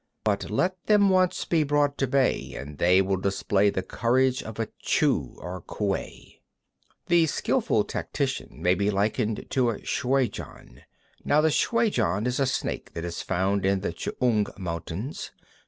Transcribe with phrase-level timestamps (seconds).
[0.23, 4.59] But let them once be brought to bay, and they will display the courage of
[4.59, 6.41] a Chu or a Kuei.
[7.05, 7.05] 29.
[7.05, 10.81] The skilful tactician may be likened to the shuai jan.
[11.23, 15.29] Now the shuai jan is a snake that is found in the Ch'ang mountains.